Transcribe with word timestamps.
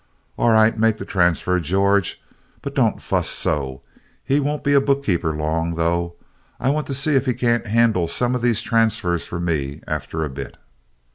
"All 0.35 0.49
right, 0.49 0.75
make 0.79 0.97
the 0.97 1.05
transfer, 1.05 1.59
George, 1.59 2.19
but 2.63 2.73
don't 2.73 2.99
fuss 2.99 3.29
so. 3.29 3.83
He 4.23 4.39
won't 4.39 4.63
be 4.63 4.73
a 4.73 4.81
bookkeeper 4.81 5.35
long, 5.35 5.75
though. 5.75 6.15
I 6.59 6.69
want 6.71 6.87
to 6.87 6.95
see 6.95 7.15
if 7.15 7.27
he 7.27 7.35
can't 7.35 7.67
handle 7.67 8.07
some 8.07 8.33
of 8.33 8.41
these 8.41 8.63
transfers 8.63 9.25
for 9.25 9.39
me 9.39 9.81
after 9.85 10.23
a 10.23 10.29
bit." 10.31 10.57